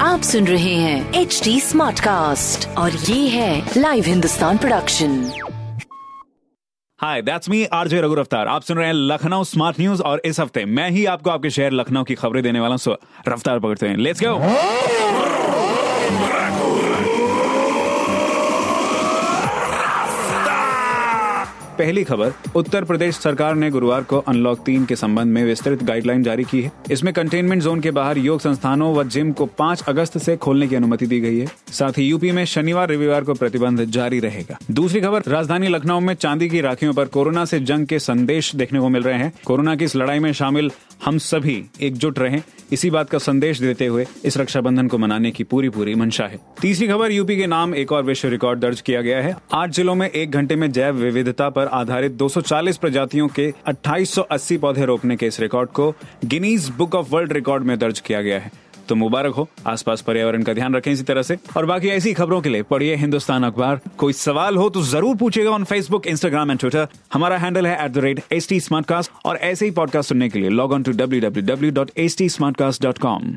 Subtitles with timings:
[0.00, 5.32] आप सुन रहे हैं एच डी स्मार्ट कास्ट और ये है live Hindustan production
[6.98, 10.40] hi that's me RJ Raghu रफ्तार आप सुन रहे हैं लखनऊ स्मार्ट न्यूज़ और इस
[10.40, 12.96] हफ़्ते मैं ही आपको आपके शहर लखनऊ की खबरें देने वाला हूँ।
[13.28, 14.34] रफ्तार पकड़ते हैं। लेट्स गो
[21.78, 26.22] पहली खबर, उत्तर प्रदेश सरकार ने गुरुवार को अनलॉक तीन के संबंध में विस्तृत गाइडलाइन
[26.22, 30.18] जारी की है। इसमें कंटेनमेंट जोन के बाहर योग संस्थानों व जिम को 5 अगस्त
[30.18, 33.84] से खोलने की अनुमति दी गई है। साथ ही यूपी में शनिवार रविवार को प्रतिबंध
[33.84, 37.98] जारी रहेगा। दूसरी खबर, राजधानी लखनऊ में चांदी की राखियों पर कोरोना से जंग के
[37.98, 40.70] संदेश देखने को मिल रहे हैं। कोरोना की इस लड़ाई में शामिल
[41.04, 45.44] हम सभी एकजुट रहें, इसी बात का संदेश देते हुए इस रक्षाबंधन को मनाने की
[45.44, 49.00] पूरी पूरी मंशा है। तीसरी खबर, यूपी के नाम एक और विश्व रिकॉर्ड दर्ज किया
[49.00, 53.52] गया है। आठ जिलों में एक घंटे में जैव विविधता पर आधारित 240 प्रजातियों के
[53.68, 58.22] 2880 पौधे रोपने के इस रिकॉर्ड को Guinness book of world record में दर्ज किया
[58.22, 58.50] गया है।
[58.88, 62.40] तो मुबारक हो, आसपास पर्यावरण का ध्यान रखें इसी तरह से। और बाकी ऐसी खबरों
[62.40, 66.60] के लिए पढ़िए हिंदुस्तान अखबार। कोई सवाल हो तो ज़रूर पूछेगा on Facebook Instagram and
[66.60, 68.60] Twitter हमारा हैंडल है एट द रेट टी
[69.24, 72.18] और ऐसे ही पॉडकास्ट सुनने के लिए log on to W W W dot H
[72.18, 73.36] T smart cast dot com